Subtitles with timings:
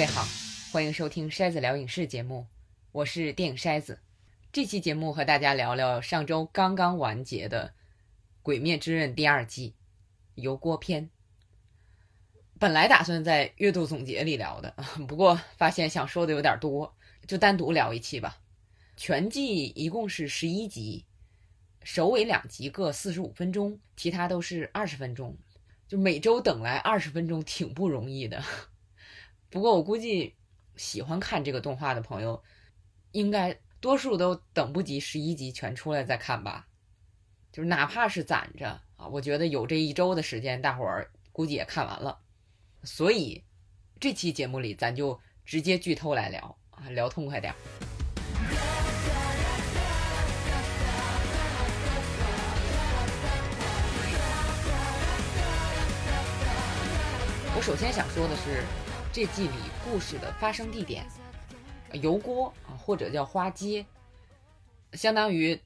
[0.00, 0.26] 各位好，
[0.72, 2.46] 欢迎收听筛子聊影视节目，
[2.90, 4.00] 我是电影筛子。
[4.50, 7.68] 这期节目和大家聊聊上周刚刚完结的
[8.40, 9.74] 《鬼灭之刃》第二季
[10.36, 11.10] 油锅篇。
[12.58, 14.74] 本来打算在月度总结里聊的，
[15.06, 18.38] 不过发现想说的有点多，就单独聊一期吧。
[18.96, 21.04] 全季一共是十一集，
[21.82, 25.36] 首尾两集各四十五分钟，其他都是二十分钟。
[25.86, 28.42] 就每周等来二十分钟，挺不容易的。
[29.50, 30.32] 不过我估计，
[30.76, 32.40] 喜欢看这个动画的朋友，
[33.10, 36.68] 应该多数都等不及十一集全出来再看吧。
[37.50, 42.16] 就是哪怕是攒着啊，我觉得有这一周的时间，大伙儿估计也看完了。
[42.84, 43.42] 所以
[43.98, 47.56] 这期节目里，咱就直接剧透来聊啊，聊痛快点儿。
[57.56, 58.64] 我首先想说的是。
[59.12, 61.04] 这季里故事的发生地点，
[61.94, 63.84] 油锅啊，或者叫花街，
[64.92, 65.60] 相当于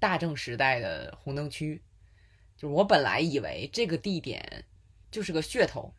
[0.00, 1.80] 大正时代的红灯区。
[2.56, 4.64] 就是我本来以为这个地点
[5.12, 5.94] 就是个噱头，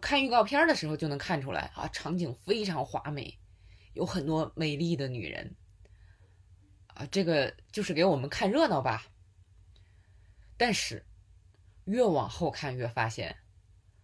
[0.00, 3.38] 看预告片的时候就能看出来啊，场景非常华美，
[3.92, 5.54] 有很多美丽的女人
[6.88, 9.06] 啊，这个就是给我们看热闹吧。
[10.56, 11.06] 但是
[11.84, 13.36] 越往后看越发现，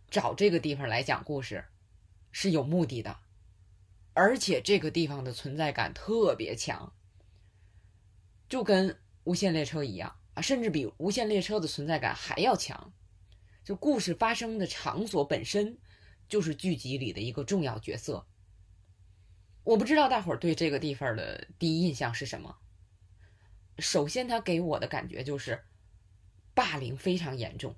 [0.09, 1.65] 找这个地方来讲故事。
[2.39, 3.19] 是有目的的，
[4.13, 6.93] 而且这个地方的存在感特别强，
[8.47, 12.93] 就跟无限列车一样啊，甚至比无限列车的存在感还要强。
[13.65, 15.79] 就故事发生的场所本身
[16.29, 18.27] 就是剧集里的一个重要角色。
[19.65, 22.59] 我不知道大伙儿对这个地方的第一印象是什么。
[23.79, 25.65] 首先，他给我的感觉就是
[26.53, 27.75] 霸凌非常严重，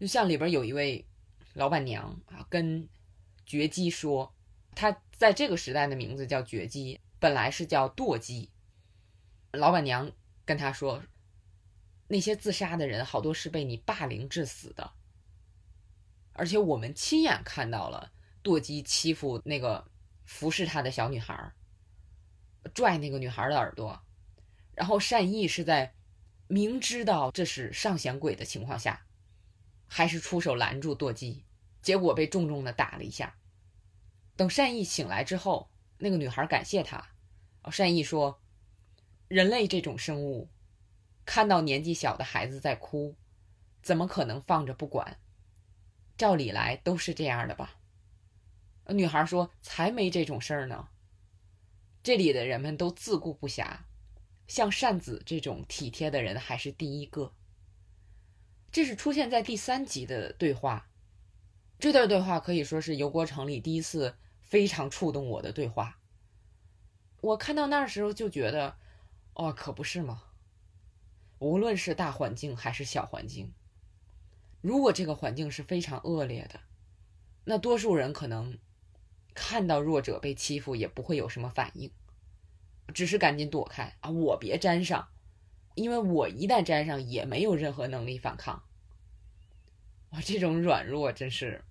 [0.00, 1.06] 就像里边有一位
[1.52, 2.88] 老板娘啊，跟。
[3.46, 4.34] 绝姬说
[4.74, 8.50] ：“他在这个时代的名字叫绝姬，本来是叫堕姬。
[9.52, 10.10] 老板娘
[10.44, 11.02] 跟他说，
[12.08, 14.92] 那些自杀的人好多是被你霸凌致死的，
[16.32, 18.10] 而且我们亲眼看到了
[18.42, 19.86] 堕机欺负那个
[20.24, 21.52] 服侍他的小女孩，
[22.74, 24.02] 拽那个女孩的耳朵，
[24.74, 25.94] 然后善意是在
[26.48, 29.06] 明知道这是上弦鬼的情况下，
[29.86, 31.44] 还是出手拦住堕姬。”
[31.84, 33.36] 结果被重重的打了一下。
[34.36, 37.10] 等善意醒来之后，那个女孩感谢他。
[37.70, 38.40] 善意说
[39.28, 40.48] ：“人类这种生物，
[41.26, 43.14] 看到年纪小的孩子在哭，
[43.82, 45.18] 怎么可能放着不管？
[46.16, 47.78] 照理来都是这样的吧？”
[48.88, 50.88] 女孩说：“才没这种事儿呢。
[52.02, 53.80] 这里的人们都自顾不暇，
[54.46, 57.34] 像善子这种体贴的人还是第一个。”
[58.72, 60.88] 这是出现在第三集的对话。
[61.84, 65.98] 这段对话可以说是油锅城里第一次非常触动我的对话。
[67.20, 68.78] 我看到那时候就觉得，
[69.34, 70.22] 哦，可不是吗？
[71.40, 73.52] 无论是大环境还是小环境，
[74.62, 76.60] 如果这个环境是非常恶劣的，
[77.44, 78.58] 那多数人可能
[79.34, 81.90] 看到弱者被欺负也不会有什么反应，
[82.94, 85.08] 只是赶紧躲开啊，我别沾上，
[85.74, 88.62] 因为我一旦沾上也没有任何能力反抗。
[90.12, 91.62] 哇，这种软弱真是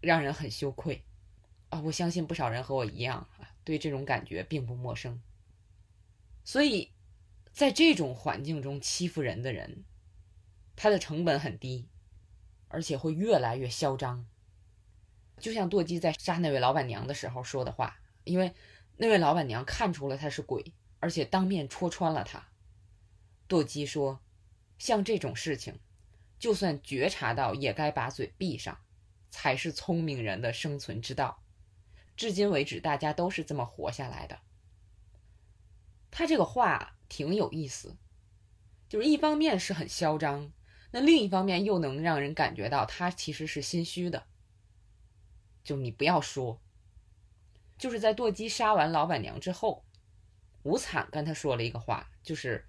[0.00, 1.04] 让人很羞愧
[1.70, 1.80] 啊！
[1.80, 5.20] 我相信不少人和我一样啊，对这种感觉并不陌生。
[6.44, 6.92] 所以，
[7.52, 9.84] 在这种环境中欺负人的人，
[10.76, 11.88] 他的成本很低，
[12.68, 14.26] 而且会越来越嚣张。
[15.38, 18.54] 就像舵机在杀那位老板娘的时候说的话，因为
[18.96, 22.48] 那位老板娘看出了他是鬼，而且当面戳穿了他。
[23.46, 24.20] 舵机说
[24.78, 25.78] ：“像这种事情。”
[26.38, 28.78] 就算觉察到，也该把嘴闭上，
[29.30, 31.42] 才是聪明人的生存之道。
[32.16, 34.40] 至今为止，大家都是这么活下来的。
[36.10, 37.96] 他这个话挺有意思，
[38.88, 40.52] 就是一方面是很嚣张，
[40.90, 44.26] 那另一方面又能让人感觉到他其实是心虚的。
[45.62, 46.60] 就你不要说，
[47.76, 49.84] 就是在舵机杀完老板娘之后，
[50.62, 52.66] 吴惨跟他说了一个话，就是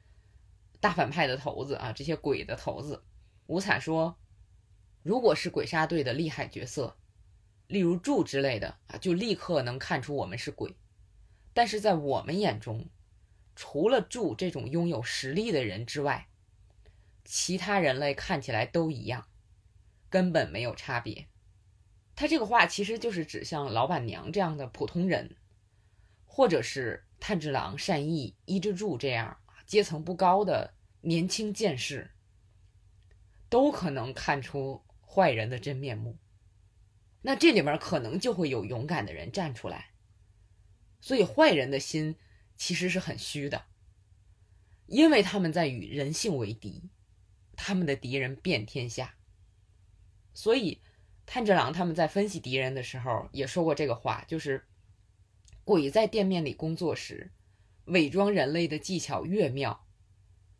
[0.81, 3.05] 大反派的头子啊，这些鬼的头子。
[3.47, 4.15] 吴惨说
[5.09, 6.95] ：“如果是鬼杀队的厉害角色，
[7.65, 10.75] 例如柱之类的啊，就立刻能看出我们是鬼。
[11.51, 12.87] 但是在我们眼中，
[13.55, 16.27] 除了柱这种拥有实力的人之外，
[17.25, 19.27] 其他人类看起来都一样，
[20.11, 21.27] 根本没有差别。”
[22.15, 25.35] 他这个话其实就是指向老板娘这样的普通人，
[26.23, 32.11] 或者是炭治郎、善意、伊之助这样阶层不高的年轻剑士。
[33.49, 36.19] 都可能看出坏人的真面目。
[37.21, 39.91] 那这里面可能就会有勇敢的人站出来。
[41.01, 42.15] 所以坏人的心
[42.55, 43.65] 其实是很虚的，
[44.85, 46.89] 因为他们在与人性为敌，
[47.55, 49.15] 他们的敌人遍天下。
[50.33, 50.81] 所以
[51.25, 54.65] 炭治郎他们在分析敌人的时候也说过这个话，就是
[55.63, 57.31] 鬼在店面里工作时，
[57.85, 59.87] 伪装人类的技巧越妙，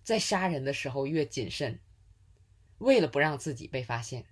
[0.04, 1.80] 在杀人的时候越谨慎，
[2.80, 4.26] 为了不让自己被发现。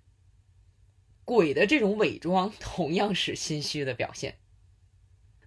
[1.28, 4.38] 鬼的这种伪装同样是心虚的表现。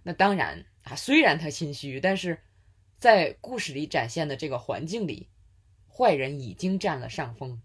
[0.04, 2.40] 那当然啊，虽然他心虚，但是
[2.98, 5.28] 在故事里展现的这个环境里，
[5.88, 7.60] 坏人已经占了上风。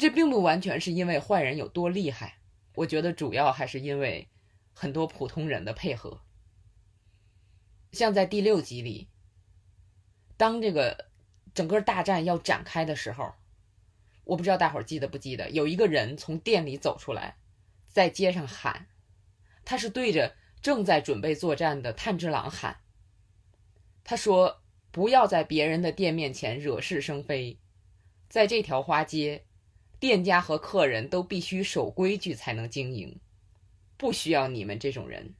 [0.00, 2.40] 这并不完全是因为坏人有多厉害，
[2.74, 4.28] 我觉得主要还是因为
[4.72, 6.20] 很多普通人的配合。
[7.92, 9.06] 像在第六集里，
[10.36, 11.08] 当这个
[11.54, 13.32] 整个大战要展开的时候，
[14.26, 17.36] 我不知道大伙儿记得不记得，有一个人从店里走出来，
[17.86, 18.88] 在街上喊。
[19.64, 22.76] 他是对着正在准备作战的炭治郎喊
[24.02, 27.58] ：“他说，不要在别人的店面前惹是生非，
[28.28, 29.44] 在这条花街，
[30.00, 33.20] 店家和客人都必须守规矩才能经营，
[33.96, 35.34] 不需要你们这种人。”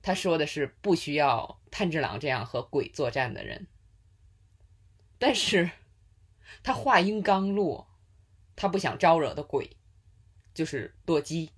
[0.00, 3.66] 他说的是不需要炭治郎这样和鬼作战的人。
[5.18, 5.70] 但是，
[6.66, 7.86] 他话音刚落，
[8.56, 9.76] 他不想招惹的鬼，
[10.52, 11.52] 就是舵姬。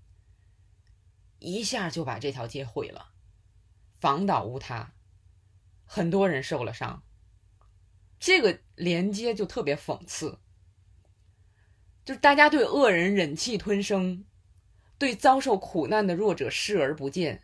[1.38, 3.12] 一下就把这条街毁了，
[3.98, 4.92] 房倒屋塌，
[5.86, 7.02] 很多人受了伤。
[8.20, 10.40] 这个连接就特别讽刺，
[12.04, 14.26] 就是大家对恶人忍气吞声，
[14.98, 17.42] 对遭受苦难的弱者视而不见，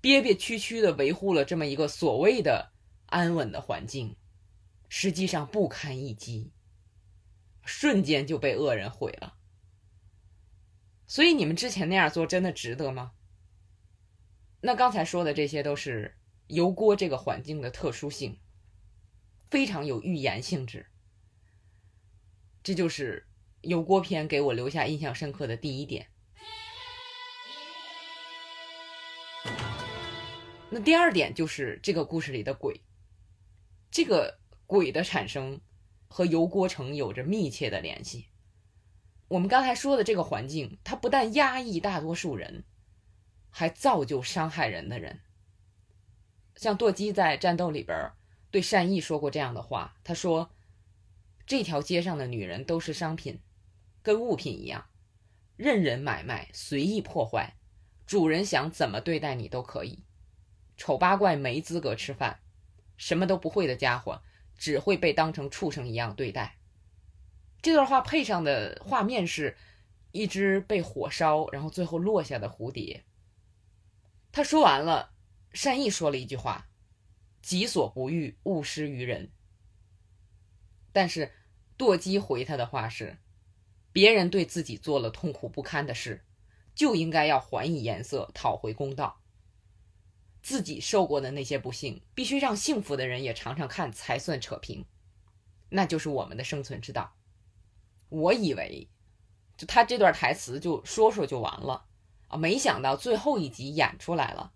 [0.00, 2.72] 憋憋屈屈的维护了这么一个所谓的
[3.04, 4.16] 安稳的环境，
[4.88, 6.54] 实际上不堪一击，
[7.70, 9.36] 瞬间就被恶人毁了。
[11.06, 13.12] 所以你们之前那样做真的值得吗？
[14.60, 16.18] 那刚才说的这些都是
[16.48, 18.40] 油锅这个环境的特殊性，
[19.48, 20.86] 非常有预言性质。
[22.62, 23.28] 这就是
[23.60, 26.08] 油锅篇给我留下印象深刻的第一点。
[30.70, 32.82] 那第二点就是这个故事里的鬼，
[33.90, 35.60] 这个鬼的产生
[36.10, 38.26] 和油锅城有着密切的联系。
[39.28, 42.64] 我们刚才说的这个环境，它不但压抑大多数人，
[43.48, 45.20] 还造就伤害人的人。
[46.56, 48.10] 像舵机在战斗里边
[48.50, 50.50] 对善意说过这样的话，他说
[51.46, 53.40] ：“这条街上的女人都是商品，
[54.02, 54.86] 跟物品一样，
[55.56, 57.54] 任人买卖，随意破坏，
[58.04, 60.04] 主人想怎么对待你都可以。
[60.76, 62.40] 丑八怪没资格吃饭，
[62.96, 64.22] 什么都不会的家伙，
[64.60, 66.58] 只会被当成畜生一样对待。”
[67.60, 69.56] 这段话配上的画面是，
[70.12, 73.04] 一只被火烧，然后最后落下的蝴蝶。
[74.30, 75.12] 他说完了，
[75.52, 76.68] 善意说了一句话
[77.42, 79.32] ：“己所不欲，勿施于人。”
[80.92, 81.32] 但是
[81.76, 83.18] 舵机回他的话是
[83.92, 86.24] ：“别人对自己做了痛苦不堪的事，
[86.74, 89.19] 就应该要还以颜色，讨回公道。
[90.42, 94.84] 自己受过的那些不幸，必须让幸福的人也尝尝看，才算扯平。
[95.68, 97.14] 那就是我们的生存之道。”
[98.08, 98.88] 我以为，
[99.56, 101.84] 就他这段台词就说说就完了
[102.26, 104.52] 啊，没想到最后一集演出来了，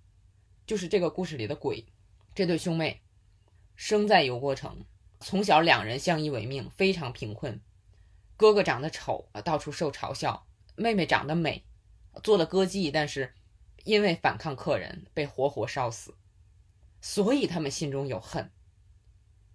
[0.67, 1.87] 就是这个故事里的鬼，
[2.35, 3.03] 这对兄妹
[3.77, 4.85] 生在油锅城，
[5.21, 7.61] 从小两人相依为命，非常贫困。
[8.37, 11.65] 哥哥长得丑啊，到处受嘲笑；妹妹长得美，
[12.25, 13.35] 做了歌妓，但是
[13.85, 16.15] 因为反抗客人被活活烧死，
[17.01, 18.51] 所以他们心中有恨。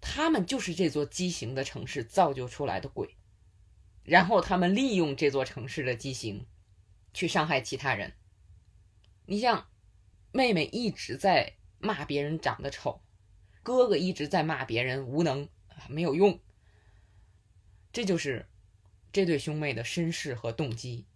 [0.00, 3.16] 他们就是这座畸形的城市造就出来的鬼。
[4.02, 6.46] 然后他们利用这座城市的畸形，
[7.12, 8.14] 去伤害其他人。
[9.26, 9.68] 你像，
[10.32, 13.02] 妹妹一直在骂别人长得丑，
[13.62, 15.48] 哥哥一直在骂别人无能
[15.88, 16.40] 没有用。
[17.92, 18.48] 这就是
[19.12, 21.06] 这对兄妹的身世和动机。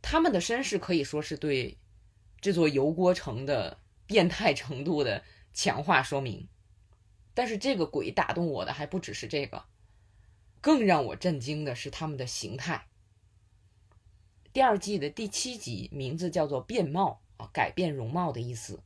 [0.00, 1.78] 他们的身世可以说是对
[2.44, 5.24] 这座油锅城的变态程度的
[5.54, 6.46] 强化说明。
[7.32, 9.64] 但是这个鬼打动我的还不只是这个。
[10.60, 12.86] 更让我震惊的是他们的形态。
[14.52, 18.82] 第二季的第七集名字叫做“变貌”啊，改变容貌的意思。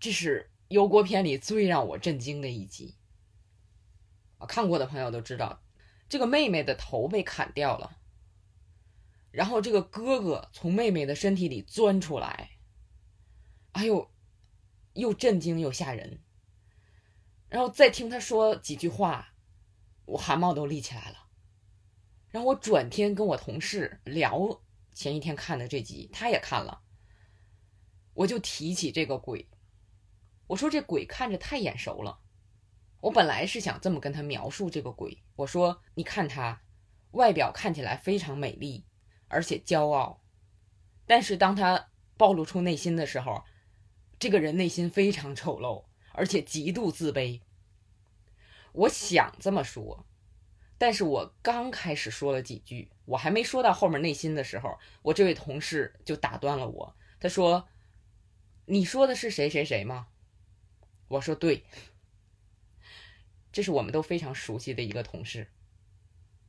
[0.00, 2.94] 这是油锅片里最让我震惊的一集。
[4.38, 5.60] 啊，看过的朋友都知道，
[6.08, 7.98] 这个妹妹的头被砍掉了，
[9.36, 12.52] 然后这个哥哥从妹妹的身体里钻出来，
[13.72, 14.10] 哎呦，
[14.94, 16.22] 又震惊又吓人。
[17.50, 19.34] 然后再听他说几句话。
[20.06, 21.28] 我汗毛都立起来了，
[22.30, 24.62] 然后我转天跟我同事聊
[24.94, 26.80] 前一天看的这集，他也看了。
[28.14, 29.50] 我就提起这个鬼，
[30.46, 32.20] 我说这鬼看着太眼熟了。
[33.00, 36.62] 我本来是想这么跟他描述这个鬼，我说你看他，
[37.10, 38.86] 外表看起来非常美丽，
[39.28, 40.20] 而且骄傲，
[41.06, 43.44] 但是当他暴露出内心的时候，
[44.18, 47.40] 这个人内心非常丑陋，而且极度自卑。
[48.72, 50.06] 我想这么说。
[50.78, 56.94] 但是我刚开始说了几句，我还没说到后面内心的时候，我这位同事就打断了我。
[57.18, 57.66] 他说
[58.66, 60.08] ：“你说的是谁谁谁吗？”
[61.08, 61.64] 我说：“对，
[63.50, 65.50] 这是我们都非常熟悉的一个同事。”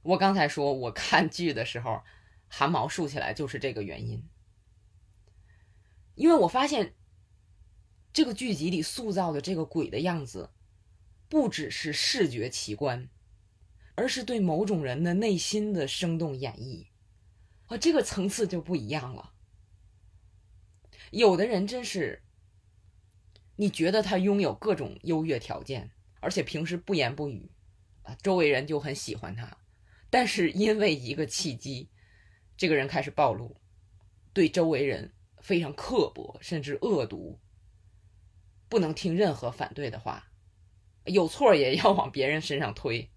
[0.03, 2.03] 我刚才说我看剧的时候
[2.47, 4.23] 汗毛竖起来，就是这个原因，
[6.15, 6.95] 因为我发现
[8.11, 10.49] 这个剧集里塑造的这个鬼的样子，
[11.29, 13.09] 不只是视觉奇观。
[13.99, 16.85] 而是对某种人的内心的生动演绎，
[17.65, 19.33] 啊，这个层次就不一样了。
[21.09, 22.21] 有的人真是，
[23.55, 25.89] 你觉得他拥有各种优越条件，
[26.19, 27.49] 而且平时不言不语，
[28.03, 29.57] 啊，周围人就很喜欢他。
[30.11, 31.89] 但是因为一个契机，
[32.57, 33.61] 这个人开始暴露，
[34.33, 37.39] 对周围人非常刻薄，甚至恶毒，
[38.67, 40.31] 不能听任何反对的话，
[41.05, 43.11] 有错也要往别人身上推。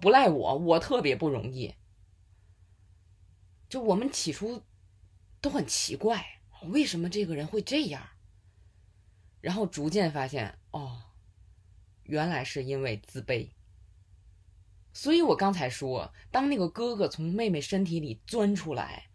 [0.00, 1.74] 不赖我，我特别不容易。
[3.68, 4.64] 就我们起初
[5.40, 8.08] 都很奇怪，为什么这个人会这样？
[9.40, 11.12] 然后逐渐发现，哦，
[12.02, 13.50] 原来是因为自卑。
[14.98, 19.10] 所以我刚才说，当那个哥哥从妹妹身体里钻出来，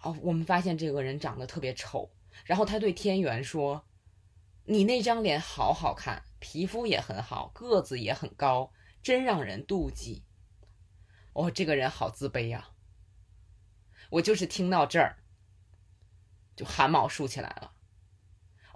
[0.00, 2.12] 哦，我们发现这个人长得特别丑。
[2.44, 3.84] 然后他对天元说
[4.66, 8.72] ：“你那张脸好好看，皮肤也很好，个子也很高。”
[9.02, 10.22] 真让人妒忌，
[11.32, 12.68] 哦，这个人好自卑呀！
[14.10, 15.16] 我就是听到这儿，
[16.54, 17.72] 就汗毛竖起来了。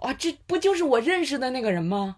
[0.01, 2.17] 哇，这不就是我认识的那个人吗？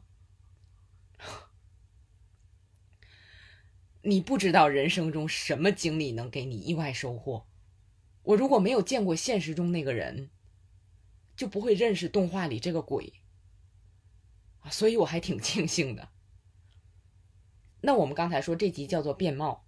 [4.04, 7.48] 你不知道人生中什么经历能给你意外收获。
[8.24, 10.30] 我如果没有见过现实中那个人，
[11.36, 13.14] 就不会认识动画里这个鬼
[14.60, 16.10] 啊，所以我还挺庆幸的。
[17.82, 19.66] 那我们刚才说这集叫做变貌，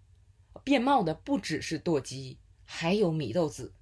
[0.63, 3.73] 变貌的不只是舵姬，还有米豆子。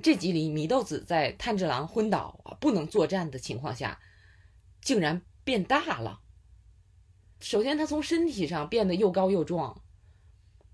[0.00, 4.00] 这集里，米豆子在炭治郎昏倒啊不能作战的情况下，
[4.80, 6.20] 竟然变大了。
[7.40, 9.82] 首先，他从身体上变得又高又壮，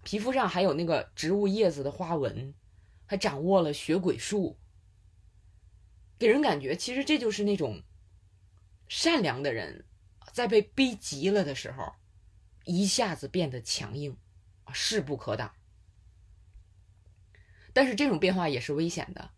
[0.03, 2.55] 皮肤上还有那个植物叶子的花纹，
[3.07, 4.57] 还掌握了血鬼术，
[6.19, 7.83] 给人感觉其实这就是那种
[8.89, 9.85] 善良的人。
[10.33, 11.93] 在被逼急了的时候，
[12.65, 14.17] 一下子变得强硬，
[14.73, 15.55] 势不可挡。
[17.73, 19.31] 但是这种变化也是危险的。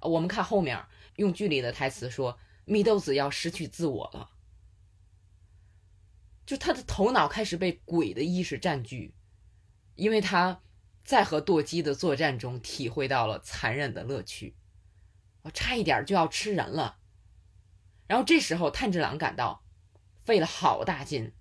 [0.00, 0.84] 我们看后面
[1.16, 4.28] 用剧里的台词说，米豆子要失去自我了，
[6.44, 9.14] 就他的头脑开始被鬼的意识占据，
[9.94, 10.62] 因为他
[11.04, 14.56] 在和舵姬的作战中体会到了残忍的乐趣，
[15.42, 16.98] 我差一点就要吃人了。
[18.06, 19.62] 然后这时候炭治郎赶到。
[20.24, 21.32] 费了好大劲，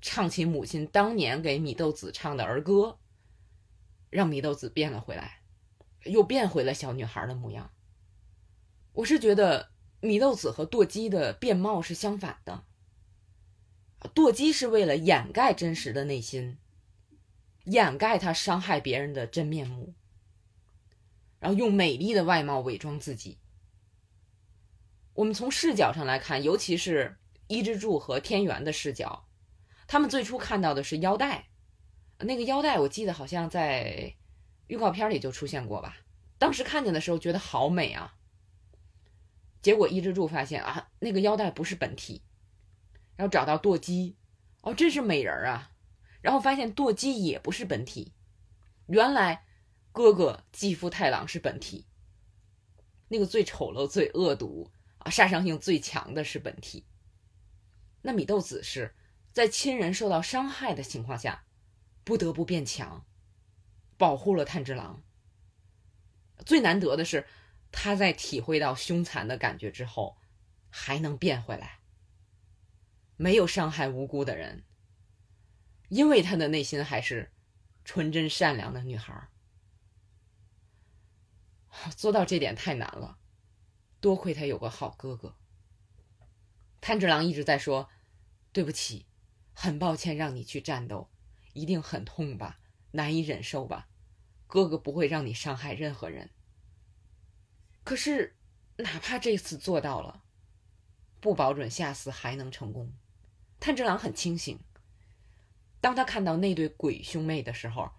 [0.00, 2.98] 唱起母亲当年给米豆子唱的儿歌，
[4.10, 5.42] 让米豆子变了回来，
[6.02, 7.70] 又变回了小女孩的模样。
[8.94, 9.70] 我是觉得
[10.00, 12.64] 米豆子和舵姬的变貌是相反的，
[14.08, 16.58] 堕姬是为了掩盖真实的内心，
[17.64, 19.94] 掩盖他伤害别人的真面目，
[21.38, 23.38] 然后用美丽的外貌伪装自己。
[25.14, 27.16] 我们从视角上来看，尤其是。
[27.52, 29.26] 伊之助和天元的视角，
[29.88, 31.48] 他们最初看到的是腰带，
[32.20, 34.14] 那个腰带我记得好像在
[34.68, 35.96] 预告片里就出现过吧。
[36.38, 38.14] 当时看见的时候觉得好美啊。
[39.60, 42.22] 结果伊之助发现啊，那个腰带不是本体，
[43.20, 44.16] 然后找到舵姬，
[44.62, 45.72] 哦，这是美人啊。
[46.22, 48.14] 然后发现舵姬也不是本体，
[48.86, 49.44] 原来
[49.92, 51.86] 哥哥继父太郎是本体，
[53.08, 56.86] 那个最丑陋、最恶毒啊、杀伤性最强的是本体。
[58.00, 58.94] 那米豆子是
[59.34, 61.44] 在亲人受到伤害的情况下，
[62.02, 63.04] 不得不变强，
[63.98, 65.02] 保护了炭治郎。
[66.46, 67.26] 最难得的是，
[67.70, 70.16] 他在体会到凶残的感觉之后，
[70.70, 71.79] 还能变回来，
[73.22, 74.64] 没有伤害无辜的人，
[75.90, 77.30] 因为他的内心还是
[77.84, 79.28] 纯真善良的女孩。
[81.94, 83.18] 做到这点太难了，
[84.00, 85.36] 多亏他有个好哥哥。
[86.80, 87.90] 炭治郎一直在说
[88.52, 89.04] ：“对不起，
[89.52, 91.10] 很抱歉让你去战斗，
[91.52, 92.58] 一定很痛吧，
[92.92, 93.90] 难以忍受吧。”
[94.48, 96.30] 哥哥不会让你伤害任何人。
[97.84, 98.38] 可是，
[98.76, 100.24] 哪怕这次做到了，
[101.20, 102.94] 不保准下次还能成功。
[103.60, 104.58] 炭治郎很清醒，
[105.82, 107.90] 当他看到那对鬼兄妹的时候，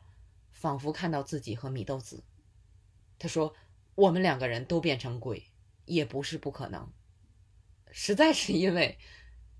[0.51, 2.23] 仿佛看到自己和米豆子。
[3.19, 3.55] 他说
[3.93, 5.51] ：“我们两个人都变成鬼，
[5.85, 6.91] 也不是不可能。
[7.91, 8.97] 实在是因为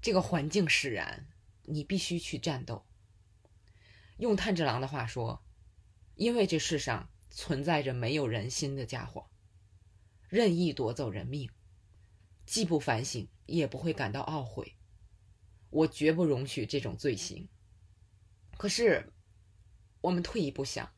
[0.01, 1.27] 这个环境使然，
[1.63, 2.83] 你必须去战斗。”
[4.17, 5.43] 用炭治郎的话说
[6.15, 9.29] ：“因为这世上存在着没有人心的家伙，
[10.27, 11.51] 任意夺走人命，
[12.47, 14.75] 既不反省，也不会感到懊悔。
[15.71, 17.49] 我绝不容许这种罪行。
[18.57, 19.11] 可是，
[20.01, 20.93] 我们退一步想，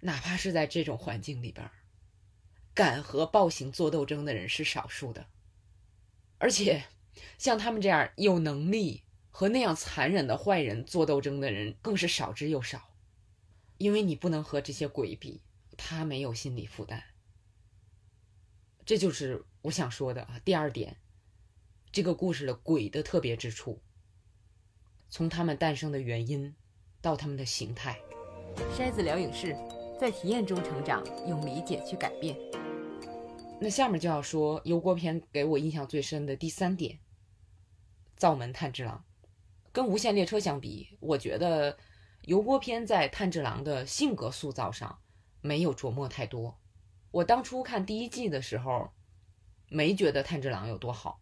[0.00, 1.70] 哪怕是在这种环境里边，
[2.74, 5.28] 敢和暴行做斗争的人是少数的，
[6.38, 6.84] 而且
[7.38, 9.02] 像他们这样有能力。”
[9.36, 12.94] 和那样残忍的坏人做斗争的人更是少之又少，
[13.78, 15.42] 因为你不能和这些鬼比，
[15.76, 17.02] 他没有心理负担。
[18.86, 20.40] 这就是我想说的啊。
[20.44, 20.98] 第二点，
[21.94, 23.80] 这个故事的鬼的特别之处，
[25.08, 26.52] 从他们诞生的原因
[27.00, 27.96] 到他们的形态。
[28.76, 29.56] 筛子聊影视，
[30.00, 32.36] 在体验中成长，用理解去改变。
[33.60, 36.98] 那下面就要说油锅篇给我印象最深的第三点：
[38.16, 39.04] 灶门炭治郎。
[39.70, 41.78] 跟无限列车相比，我觉得
[42.22, 44.98] 油锅篇在炭治郎的性格塑造上
[45.40, 46.58] 没有琢磨太多。
[47.12, 48.90] 我当初看第一季的时候，
[49.68, 51.20] 没觉得炭治郎有多好，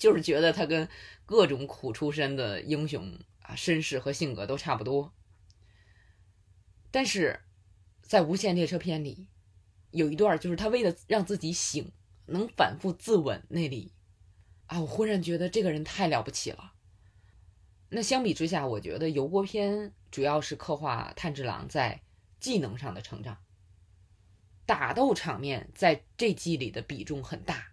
[0.00, 0.88] 就是觉得他跟
[1.26, 5.12] 各种苦出身的英雄啊身世和性格都差不多。
[6.90, 7.40] 但是
[8.00, 9.28] 在无限列车篇里，
[9.90, 11.92] 有一段就是他为了让自己醒，
[12.26, 13.92] 能反复自刎那里，
[14.66, 16.72] 啊，我忽然觉得这个人太了不起了。
[17.90, 22.00] 那相比之下，我觉得油锅篇主要是刻画炭治郎在
[22.40, 23.36] 技能上的成长，
[24.64, 27.69] 打斗场面在这季里的比重很大，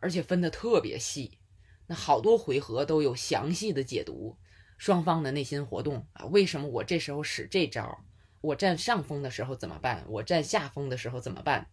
[0.00, 1.38] 而且分的特别细，
[1.86, 4.36] 那好多回合都有详细的解读
[4.76, 8.04] 双方的内心活动啊，为什么我这时候使这招，
[8.40, 11.70] 我占上风的时候怎么办，我占下风的时候怎么办，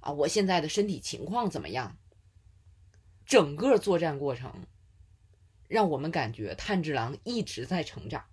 [0.00, 1.98] 啊，我现在的身体情况怎么样，
[3.24, 4.66] 整个作战过程。
[5.68, 8.26] 让我们感觉炭治郎一直在成长，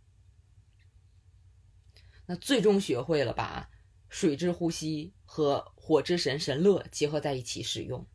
[2.28, 3.72] 那最终学会了把
[4.08, 8.06] 水之呼吸和火之神神乐结合在一起使用。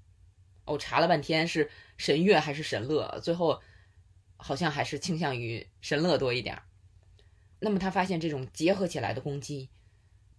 [0.69, 3.61] 我查了半天是神乐还是神乐，最后
[4.37, 6.63] 好像还是倾向于神乐多一点。
[7.61, 9.71] 那么他发现这种结合起来的攻击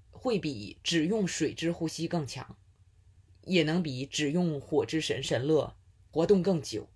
[0.09, 2.57] 会比只用水之呼吸更强，
[3.41, 5.75] 也能比只用火之神神乐
[6.11, 6.89] 活动更久。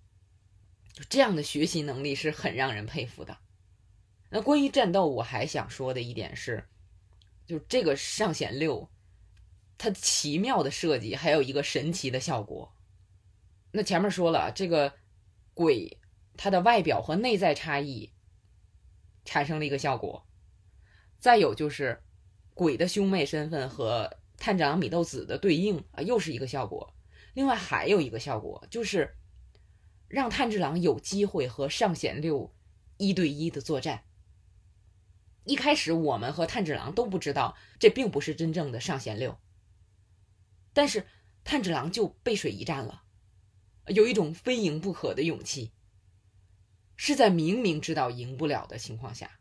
[0.92, 3.38] 就这样的学习能力是很让人佩服的。
[4.30, 6.68] 那关于战斗，我还想说的一点是，
[7.46, 8.90] 就这个上弦六，
[9.76, 12.73] 它奇妙的设计还有一个神奇的效果。
[13.74, 14.94] 那前面说了，这个
[15.52, 15.98] 鬼
[16.36, 18.12] 它的外表和内在差异
[19.24, 20.26] 产生了一个效果。
[21.18, 22.02] 再有就是
[22.54, 26.94] 鬼的兄妹身份和探长米豆子的对应啊，又是一个效果。
[27.34, 29.16] 另外还有一个效果就是。
[30.06, 32.54] 让炭治郎有机会和上弦六
[32.98, 34.04] 一对一的作战。
[35.42, 39.40] 一开始我们和炭治郎都不知道这并不是真正的上弦六，
[40.72, 41.08] 但是
[41.42, 43.03] 炭治郎就背水一战了，
[43.86, 45.72] 有一种非赢不可的勇气。
[46.96, 49.40] 是在明明知道赢不了的情况下，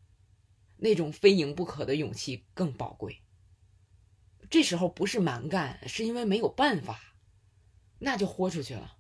[0.78, 3.22] 那种非赢不可的勇气更宝贵。
[4.50, 7.16] 这时候不是蛮干，是因为没有办法，
[8.00, 8.98] 那就豁出去了。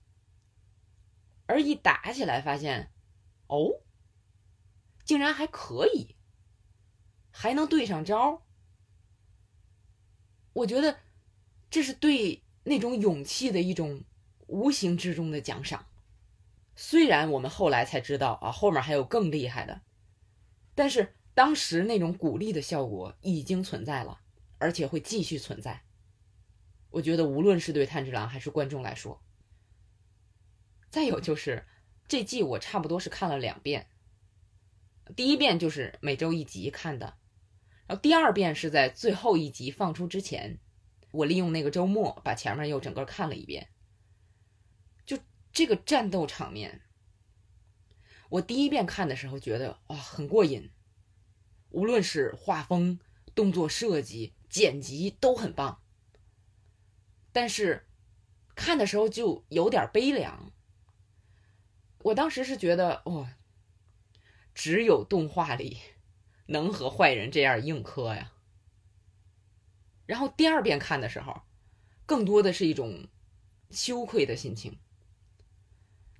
[1.48, 2.92] 而一打起来，发现，
[3.48, 3.82] 哦，
[5.04, 6.16] 竟然还可以，
[7.32, 8.46] 还能对上招。
[10.54, 11.00] 我觉得
[11.72, 14.04] 这是对那种勇气的一种
[14.48, 15.88] 无形之中的奖赏。
[16.76, 19.82] 虽然我们后来才知道啊，后面还有更厉害的，
[20.74, 24.22] 但是当时那种鼓励的效果已经存在了，
[24.58, 25.84] 而且会继续存在。
[26.90, 29.24] 我觉得无论是对炭治郎还是观众来说。
[30.90, 31.66] 再有就是
[32.08, 33.88] 这季我差不多是看了两遍，
[35.16, 37.18] 第一遍就是每周一集看的，
[37.88, 40.60] 然后第二遍是在最后一集放出之前，
[41.12, 43.70] 我利用那个周末把前面又整个看了一遍。
[45.54, 46.82] 这个战斗场面，
[48.30, 50.72] 我第一遍看的时候觉得哇很过瘾，
[51.70, 53.00] 无论是画风、
[53.36, 55.84] 动作设计、剪辑都很棒，
[57.32, 57.88] 但是
[58.56, 60.52] 看的时候就有点悲凉。
[62.00, 63.30] 我当时是觉得，哦，
[64.56, 65.78] 只有动画里
[66.48, 68.34] 能和坏人这样硬磕呀，
[70.08, 71.44] 然后第二遍看的时候，
[72.08, 73.08] 更多的是一种
[73.70, 74.80] 羞愧的心情。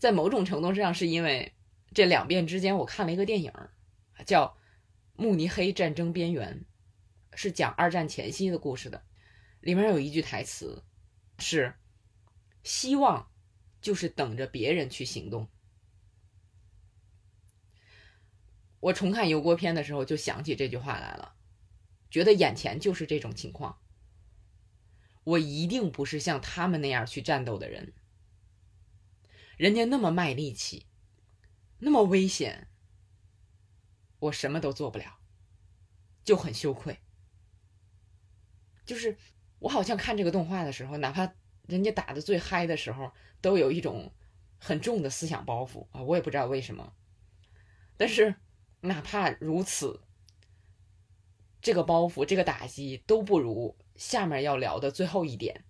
[0.04, 1.54] 在某种程度上，是因为
[1.94, 3.54] 这两遍之间，我看了一个电影，
[4.26, 4.48] 叫
[5.14, 6.66] 《慕尼黑战争边缘》，
[7.38, 9.02] 是讲二战前夕的故事的。
[9.62, 10.84] 里面有一句台词
[11.40, 11.74] 是
[12.66, 13.32] ：“希望
[13.80, 15.48] 就是等着别人去行动。”
[18.82, 21.36] 我重看油锅片的时候，就想起这句话来了，
[22.10, 23.80] 觉得眼前就是这种情况。
[25.24, 27.94] 我一定不是像他们那样去战斗的人，
[29.58, 30.88] 人家那么卖力气，
[31.80, 32.68] 那么危险，
[34.20, 35.20] 我什么都做不了，
[36.24, 37.00] 就很羞愧。
[38.86, 39.18] 就是
[39.60, 41.34] 我好像看这个动画的时候，哪怕
[41.68, 43.12] 人家打的最嗨的时候，
[43.42, 44.14] 都有一种
[44.58, 46.94] 很重的思想包袱啊，我也不知道为什么，
[47.98, 48.36] 但是。
[48.86, 50.02] 哪怕如此，
[51.62, 55.64] 这个包袱、这个打击都不如下面要聊的最后一点。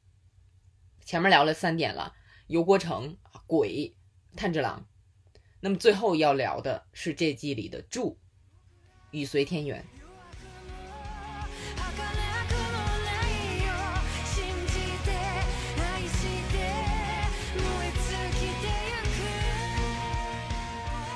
[1.06, 2.16] 前面聊了三点了，
[2.48, 3.96] 油锅城、鬼、
[4.36, 4.86] 炭治郎，
[5.60, 8.18] 那么最后要聊的是这季里的柱，
[9.12, 9.86] 雨随天元。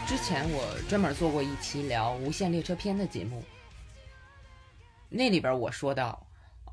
[0.07, 3.43] 之前我专门做过一期聊《无限列车篇》的节目，
[5.09, 6.27] 那里边我说到，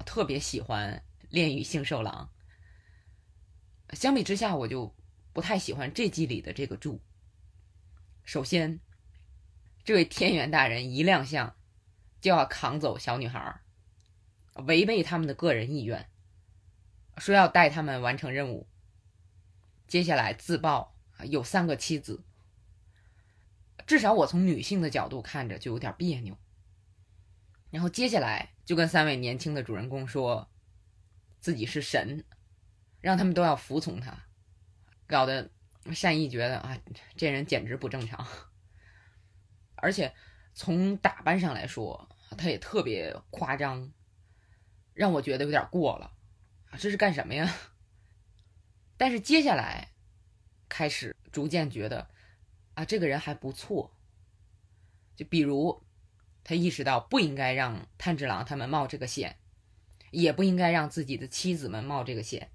[0.06, 2.28] 特别喜欢炼狱杏寿郎。
[3.90, 4.92] 相比之下，我就
[5.34, 7.02] 不太喜欢这季里的这个柱。
[8.24, 8.80] 首先，
[9.84, 11.54] 这位天元大人一亮相
[12.20, 13.60] 就要扛走小女孩，
[14.54, 16.08] 违背他们的个人意愿，
[17.18, 18.68] 说要带他们完成任务。
[19.88, 22.24] 接下来自曝有三个妻子。
[23.86, 26.38] 至少我从女性的角度看着就有点别扭，
[27.70, 30.48] 然后接下来就跟三位年轻的主人公说，
[31.40, 32.24] 自己是神，
[33.00, 34.26] 让他们都要服从他，
[35.14, 35.48] 搞得
[35.92, 36.76] 善意觉得啊，
[37.14, 38.26] 这人简直不正常。
[39.76, 40.12] 而且
[40.54, 43.92] 从打扮上来说，他也特别夸张，
[44.92, 46.10] 让我觉得有点过了，
[46.78, 47.54] 这是干什么呀？
[48.96, 49.90] 但是接下来
[50.68, 52.08] 开始逐渐觉得。
[52.74, 53.94] 啊，这个人还不错。
[55.14, 55.84] 就比如，
[56.42, 59.38] 他意识到不应该让炭治郎他们冒这个险，
[60.10, 62.50] 也不应该让自己的妻子们冒这个险。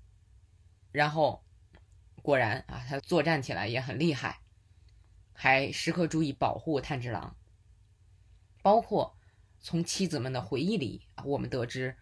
[0.92, 1.46] 然后，
[2.30, 4.42] 果然啊，他作战起来也很厉害，
[5.34, 7.36] 还时刻注意保护炭治郎。
[8.62, 9.18] 包括
[9.60, 11.98] 从妻子们的回忆里，我们得知，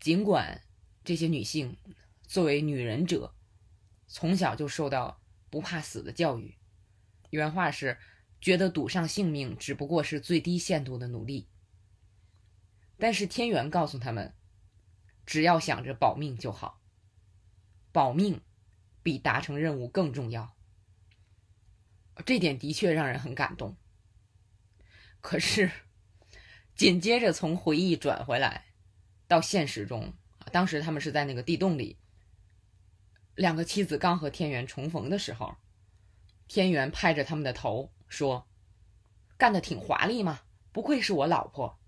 [0.00, 0.62] 尽管
[1.04, 1.76] 这些女性
[2.22, 3.34] 作为女人者，
[4.06, 6.56] 从小就受到不怕死的教育。
[7.28, 7.98] 原话是
[8.40, 11.50] ：“觉得赌上性命只不过是最低限度的努力。”
[12.96, 14.32] 但是天元告诉他们，
[15.26, 16.80] 只要想着保命就好，
[17.92, 18.40] 保命
[19.06, 20.52] 比达成任务更重要。
[22.24, 23.76] 这点的确让人很感动。
[25.20, 25.70] 可是，
[26.74, 28.64] 紧接着从回忆转回来，
[29.28, 30.12] 到现实中，
[30.50, 32.00] 当时他们是在那个地洞里，
[33.36, 35.56] 两个妻子刚和天元重逢的时候。
[36.48, 38.48] 天元拍着他们的头说
[39.38, 40.40] ：“干得挺华丽嘛，
[40.72, 41.78] 不愧是我老婆。”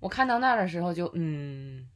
[0.00, 1.88] 我看到那儿的时候就嗯，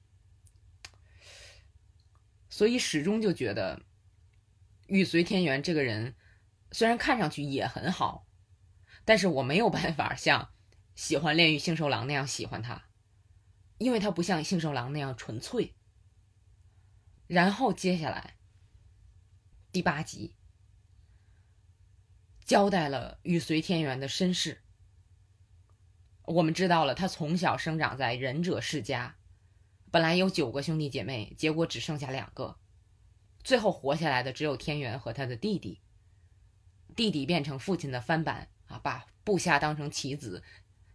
[2.59, 3.81] 所以始终就觉得
[4.89, 6.17] 玉随天元这个人
[6.73, 8.27] 虽然看上去也很好，
[9.05, 10.53] 但是我没有办法像
[10.97, 12.89] 喜欢炼狱杏寿郎那样喜欢他，
[13.79, 15.77] 因为他不像杏寿郎那样纯粹。
[17.29, 18.35] 然后接下来
[19.71, 20.35] 第八集。
[22.45, 24.65] 交代了玉随天元的身世。
[26.25, 29.18] 我们知道了，他从小生长在忍者世家，
[29.91, 32.59] 本来有九个兄弟姐妹，结果只剩下两个，
[33.43, 35.81] 最后活下来的只有天元和他的弟弟。
[36.95, 40.43] 弟弟变成父亲的翻版啊，把部下当成棋子，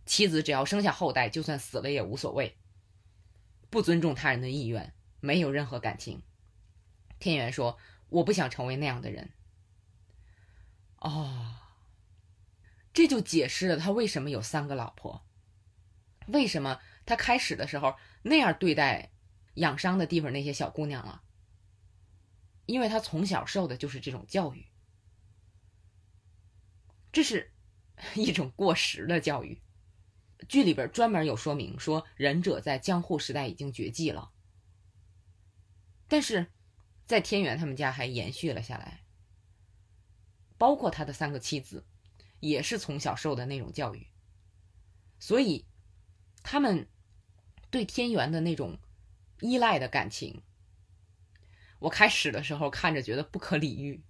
[0.05, 2.57] 妻子只要生下后代，就算死了也无所谓，
[3.69, 6.21] 不尊重他人的意愿，没有任何感情。
[7.19, 7.77] 天元说
[8.09, 9.31] ：“我不想成为那样的人。”
[10.99, 11.55] 哦，
[12.93, 15.25] 这就解释了他为什么有三个老婆，
[16.27, 19.11] 为什么他开始的时候那样对待
[19.55, 21.21] 养伤的地方那些小姑娘了，
[22.65, 24.65] 因为他从小受的就是这种教育，
[27.11, 27.53] 这是
[28.15, 29.61] 一种过时的教育。
[30.49, 34.31] 剧里边专门有说明说，忍者在江户时代已经绝迹了，
[36.07, 36.51] 但是
[37.05, 39.03] 在天元他们家还延续了下来。
[40.57, 41.85] 包括他的三个妻子，
[42.39, 44.07] 也是从小受的那种教育，
[45.19, 45.65] 所以
[46.41, 46.87] 他们
[47.73, 48.77] 对天元的那种
[49.39, 50.43] 依赖的感情。
[51.79, 54.03] 我开始的时候看着觉得不可理喻，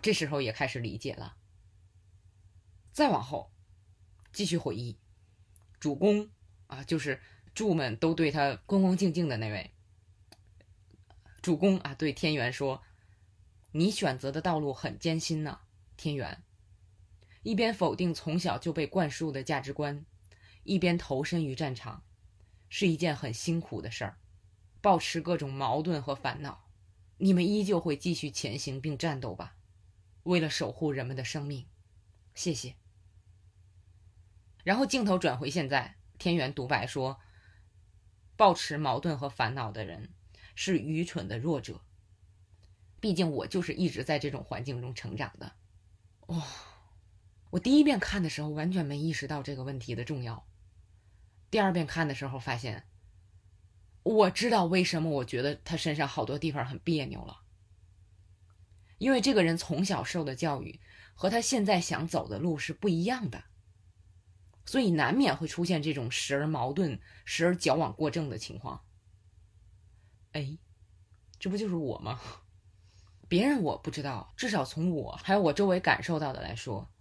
[0.00, 1.36] 这时候也开始理解了。
[2.90, 3.52] 再往后，
[4.32, 4.98] 继续回忆，
[5.78, 6.30] 主公
[6.66, 7.20] 啊，就是
[7.54, 9.74] 祝们都对他恭恭敬敬的那位
[11.42, 12.82] 主公啊，对天元说
[13.72, 15.60] ：“你选择的道路很艰辛呢，
[15.98, 16.42] 天元。”
[17.44, 20.06] 一边否定从小就被灌输的价值观，
[20.62, 22.02] 一边投身于战场，
[22.76, 24.18] 是一件很辛苦的事儿，
[24.80, 26.68] 保持各种矛盾和烦恼。
[27.18, 29.54] 你们依旧会继续前行并战斗吧，
[30.24, 31.68] 为了守护人们的生命，
[32.34, 32.74] 谢谢。
[34.64, 37.20] 然后镜头转回现在，天元独白说
[38.34, 40.12] ：“保持矛盾和烦恼的人
[40.56, 41.80] 是愚蠢的弱者。
[42.98, 45.52] 毕竟我就是一直在这种环境中成长的。”
[46.26, 46.44] 哇，
[47.50, 50.44] 我第一遍看的时候完全没意识到这个问题的重要，
[51.54, 52.88] 第二遍看的时候发现。
[54.02, 57.42] 我知道为什么我觉得他身上好多地方很别扭了，
[58.98, 60.80] 因为这个人从小受的教育
[61.14, 63.44] 和他现在想走的路是不一样的，
[64.66, 68.84] 所以难免会出现这种时而矛盾、时而矫枉过正的情况。
[70.32, 70.58] 哎，
[71.38, 72.20] 这不就是我吗？
[73.30, 76.92] 别人我不知道，至少从我还有我周围感受到的来说，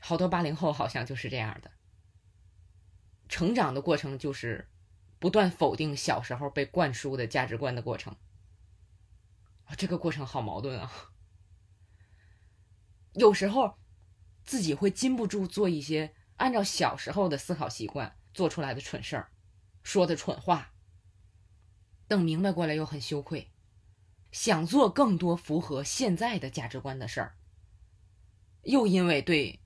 [0.00, 1.70] 好多八零后好像就是这样的，
[3.32, 4.68] 成长的过程就是。
[5.22, 8.16] 不断否定小时候被灌输的价值观的过程，
[9.66, 11.12] 啊，这个过程好矛盾啊！
[13.12, 13.78] 有时候
[14.42, 19.30] 自己会禁不住做一些按照小时候的思考习惯做出来的蠢事儿，
[19.84, 20.72] 说的蠢话。
[22.08, 23.52] 等明白过来又很羞愧，
[24.32, 27.36] 想做更多符合现在的价值观的事儿，
[28.62, 29.62] 又因为对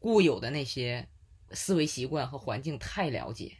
[0.00, 1.10] 固有的那些
[1.52, 3.58] 思维习惯和环境太了解。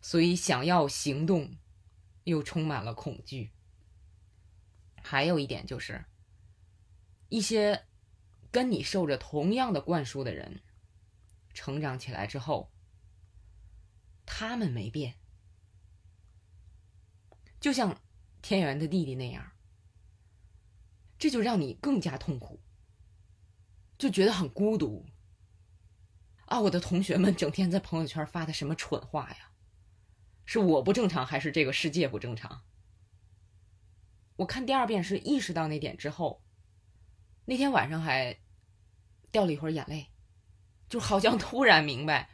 [0.00, 1.56] 所以，想要行动，
[2.24, 3.52] 又充满了恐惧。
[5.00, 6.04] 还有一点就是，
[7.28, 7.86] 一些
[8.50, 10.60] 跟你受着同样的灌输的人，
[11.54, 12.72] 成长起来之后，
[14.26, 15.16] 他们没变，
[17.60, 18.00] 就像
[18.40, 19.52] 天元的弟弟那样，
[21.18, 22.60] 这就让你更加痛苦，
[23.98, 25.06] 就觉得很孤独。
[26.52, 29.52] 啊，我的同学们整天在朋友圈发的什么蠢话呀？
[30.44, 32.60] 是我不正常，还是这个世界不正常？
[34.36, 36.44] 我看第二遍是意识到那点之后，
[37.46, 38.38] 那天晚上还
[39.30, 40.08] 掉了一会儿眼泪，
[40.90, 42.28] 就好像突然明白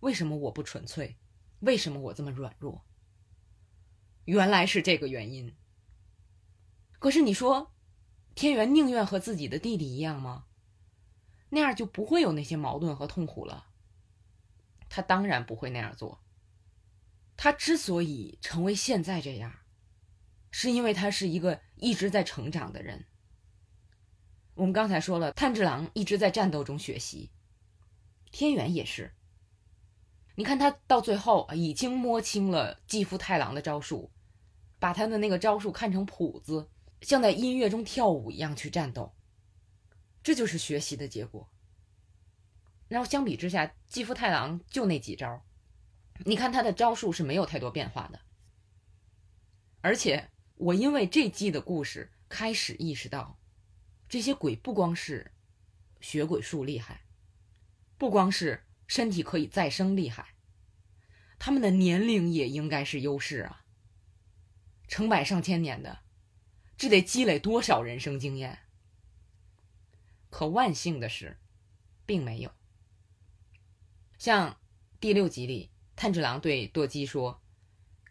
[0.00, 1.16] 为什么我不纯粹，
[1.60, 2.84] 为什么我这么软弱。
[4.24, 5.54] 原来是这个原因。
[6.98, 7.72] 可是你说，
[8.34, 10.46] 天元宁愿和自己的弟弟一样吗？
[11.50, 13.66] 那样就不会有那些矛盾和痛苦了。
[14.88, 16.20] 他当然不会那样做。
[17.36, 19.52] 他之所以成为现在这样，
[20.50, 23.06] 是因为他是一个一直在成长的人。
[24.54, 27.30] 我们刚才说了，炭治郎一直在战斗中学习，
[28.30, 29.14] 天元也是。
[30.34, 34.10] 你看他到最后已经摸清了继父太郎的招数，
[34.78, 36.68] 把他的那个招数看成谱子，
[37.00, 39.14] 像在音乐中跳舞一样去战斗，
[40.22, 41.50] 这就是学习的结果。
[42.88, 45.44] 然后相比之下，继父太郎就那几招。
[46.24, 48.20] 你看他的招数是没有太多变化的，
[49.80, 53.38] 而且我因为这季的故事开始意识到，
[54.08, 55.32] 这些鬼不光是
[56.00, 57.06] 血鬼术厉害，
[57.96, 60.34] 不光是身体可以再生厉害，
[61.38, 63.64] 他们的年龄也应该是优势啊。
[64.88, 66.00] 成百上千年的，
[66.76, 68.58] 这得积累多少人生经验？
[70.30, 71.38] 可万幸的是，
[72.06, 72.50] 并没有。
[74.16, 74.58] 像
[74.98, 75.70] 第六集里。
[75.96, 77.42] 炭治郎对舵姬说：“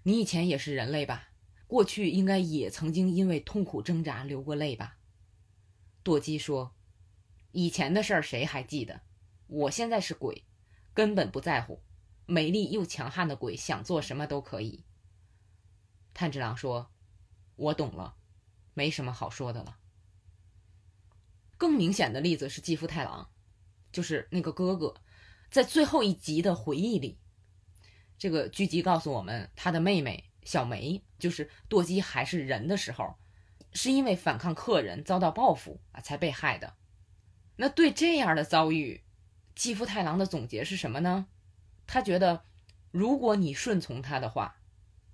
[0.04, 1.30] 你以前也是人类吧？
[1.66, 5.00] 过去应该也曾经因为痛苦挣扎流过泪吧？”
[6.04, 6.76] 舵姬说
[7.52, 9.02] ：“以前的事儿谁还记得？
[9.48, 10.46] 我现在是鬼，
[10.94, 11.82] 根本不在乎。
[12.28, 14.86] 美丽又强悍的鬼想做什么都可以。”
[16.14, 16.92] 炭治郎说
[17.56, 18.18] ：“我懂了，
[18.76, 19.80] 没什么好说的了。”
[21.60, 23.30] 更明显的例子是继父太郎，
[23.92, 24.96] 就是那个哥哥，
[25.52, 27.20] 在最后一集的回忆里。
[28.18, 33.16] 这个剧集告诉我们，他的妹妹小梅就是舵姬还是人的时候，
[33.74, 36.76] 是因为反抗客人遭到报复啊才被害的。
[37.58, 39.04] 那对这样的遭遇，
[39.54, 41.28] 继父太郎的总结是什么呢？
[41.86, 42.46] 他觉得，
[42.92, 44.62] 如果你顺从他的话，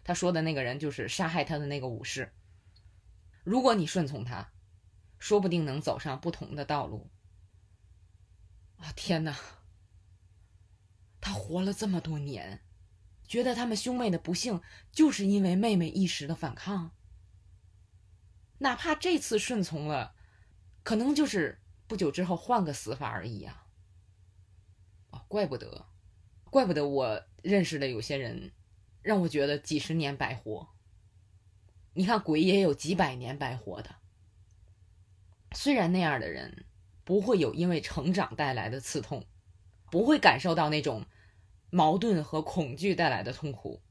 [0.04, 2.32] 他说的那个人就是杀害他的那个武士。
[3.44, 4.52] 如果你顺从他，
[5.26, 7.10] 说不定能走上不同的道路。
[8.76, 9.36] 啊天哪！
[11.20, 12.62] 他活了这么多年。
[13.28, 14.62] 觉得他们兄妹的不幸
[14.92, 16.92] 就是因为妹妹一时的反抗？
[18.60, 20.14] 哪怕这次顺从了，
[20.84, 23.66] 可能就是不久之后换个死法而已啊！
[25.10, 25.88] 哦，怪不得，
[26.52, 28.54] 怪不得我认识的有些人，
[29.02, 30.70] 让我觉得几十年白活。
[31.94, 33.96] 你看鬼也有几百年白活的。
[35.56, 36.66] 虽然那样的人
[37.04, 39.26] 不会有因为成长带来的刺痛，
[39.90, 41.06] 不会感受到那种
[41.70, 43.82] 矛盾和恐惧带来的痛苦，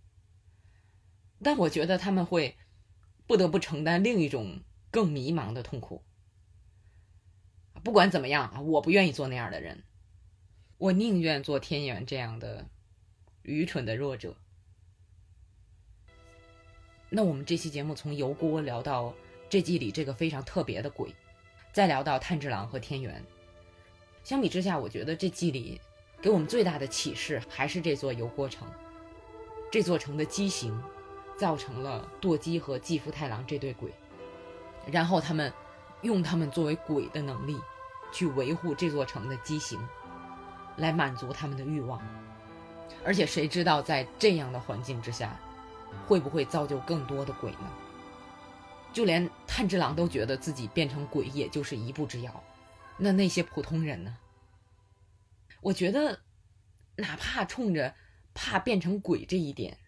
[1.43, 2.57] 但我觉得他们会
[3.27, 6.05] 不得不承担另一种更迷茫的痛苦。
[7.83, 9.85] 不管怎么样啊，我不愿意做那样的人，
[10.79, 12.69] 我宁愿做天元这样的
[13.43, 14.37] 愚蠢的弱者。
[17.11, 19.15] 那我们这期节目从油锅聊到
[19.49, 21.15] 这季里这个非常特别的鬼。
[21.75, 23.21] 再聊到炭治郎和天元，
[24.23, 25.81] 相比之下，我觉得这季里
[26.23, 28.65] 给我们最大的启示还是这座油锅城。
[29.73, 30.81] 这座城的畸形，
[31.37, 33.93] 造成了舵姬和继父太郎这对鬼，
[34.87, 35.53] 然后他们
[36.03, 37.61] 用他们作为鬼的能力，
[38.13, 39.81] 去维护这座城的畸形，
[40.77, 42.01] 来满足他们的欲望。
[43.05, 45.37] 而且谁知道在这样的环境之下，
[46.07, 47.69] 会不会造就更多的鬼呢？
[48.95, 52.45] 就连炭治郎都觉得自己变成鬼也就是一步之遥，
[52.97, 54.17] 那那些普通人呢？
[55.61, 56.21] 我觉得，
[56.97, 57.97] 哪怕冲着
[58.33, 59.79] 怕变成鬼这一点，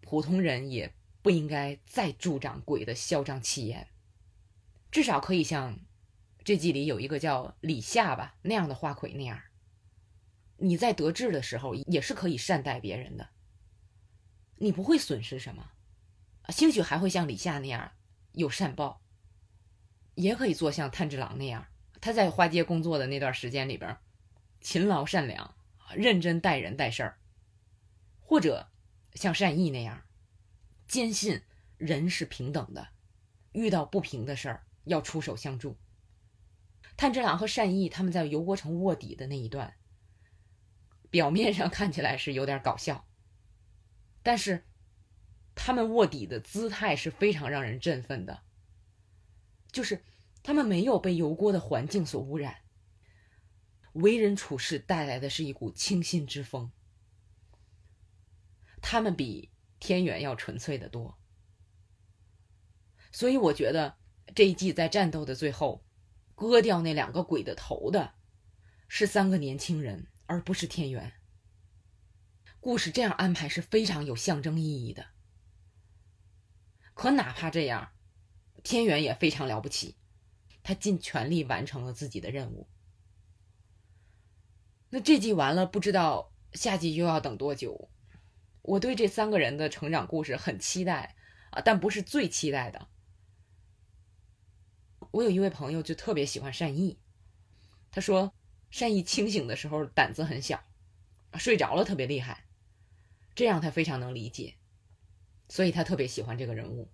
[0.00, 3.86] 普通人也不应该再助长鬼的嚣张气焰。
[4.90, 5.78] 至少可以像
[6.42, 9.40] 这季里有一个叫李夏吧那样的花魁那样，
[10.56, 13.28] 你在得志的时候也是可以善待别人的，
[14.56, 15.70] 你不会损失什么，
[16.48, 17.92] 兴许还会像李夏那样。
[18.32, 19.02] 有善报，
[20.14, 21.66] 也可以做像炭治郎那样，
[22.00, 23.98] 他在花街工作的那段时间里边，
[24.60, 25.54] 勤劳善良，
[25.94, 27.18] 认真待人待事儿；
[28.20, 28.70] 或者
[29.14, 30.02] 像善意那样，
[30.88, 31.42] 坚信
[31.76, 32.88] 人是平等的，
[33.52, 35.76] 遇到不平的事儿要出手相助。
[36.96, 39.74] 炭治郎和善意他们在油锅城卧底的那一段，
[41.10, 43.06] 表面上看起来是有点搞笑，
[44.22, 44.64] 但是。
[45.54, 48.42] 他们卧底的姿态是非常让人振奋的，
[49.70, 50.02] 就是
[50.42, 52.62] 他们没有被油锅的环境所污染，
[53.92, 56.72] 为人处事带来的是一股清新之风。
[58.80, 61.16] 他们比天元要纯粹的多，
[63.12, 63.96] 所以我觉得
[64.34, 65.84] 这一季在战斗的最后，
[66.34, 68.14] 割掉那两个鬼的头的，
[68.88, 71.12] 是三个年轻人，而不是天元。
[72.58, 75.11] 故事这样安排是非常有象征意义的。
[77.02, 77.90] 可哪怕这样，
[78.62, 79.96] 天元也非常了不起，
[80.62, 82.68] 他尽全力完成了自己的任务。
[84.88, 87.90] 那这季完了，不知道下季又要等多久。
[88.60, 91.16] 我对这三个人的成长故事很期待
[91.50, 92.86] 啊，但不是最期待的。
[95.10, 97.00] 我有一位朋友就特别喜欢善意，
[97.90, 98.32] 他说
[98.70, 100.62] 善意清醒的时候胆子很小，
[101.34, 102.46] 睡着了特别厉害，
[103.34, 104.54] 这样他非常能理解。
[105.52, 106.90] 所以他特别喜欢这个人物。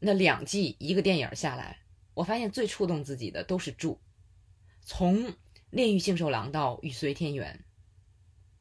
[0.00, 1.78] 那两季一个电影下来，
[2.14, 4.00] 我发现最触动自己的都是柱，
[4.82, 5.28] 从
[5.70, 7.60] 《炼狱杏寿郎》到《与随天元》，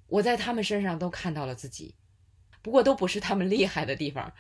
[0.06, 1.96] 我在他们身上都看到了自己。
[2.62, 4.32] 不过都不是他们厉害的地方，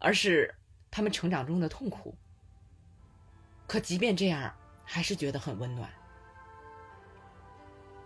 [0.00, 0.56] 而是
[0.90, 2.18] 他们成长中的痛苦。
[3.68, 4.52] 可即便这样，
[4.84, 5.88] 还是觉得很温暖。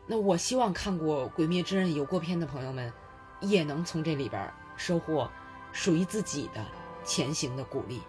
[0.07, 2.93] 那我希望看过《鬼灭之刃》有过片的朋友们，
[3.41, 5.33] 也能从这里边收获。
[5.79, 6.61] 属于自己的
[7.05, 8.03] 前行的鼓励，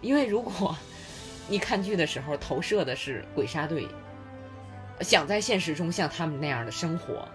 [0.00, 0.76] 因为如果
[1.48, 3.88] 你看剧的时候投射的是鬼杀队，
[5.00, 7.28] 想在现实中像他们那样的生活，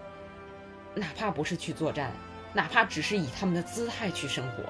[0.95, 2.13] 哪怕不是去作战，
[2.53, 4.63] 哪怕只是以他们的姿态去生活，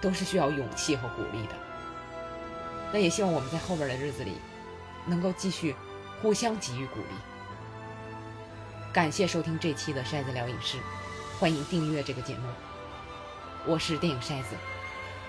[0.00, 1.52] 都是需要勇气和鼓励的。
[2.94, 4.32] 那也希望我们在后边的日子里，
[5.04, 5.76] 能够继续
[6.22, 7.14] 互相给予鼓励。
[8.90, 10.78] 感谢收听这期的筛子聊影视，
[11.38, 12.48] 欢迎订阅这个节目。
[13.66, 14.54] 我是电影筛子，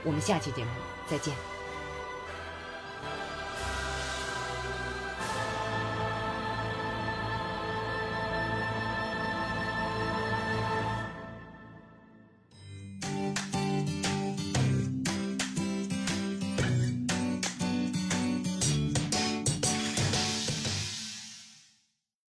[0.04, 0.70] 我们下期节目
[1.10, 1.57] 再见。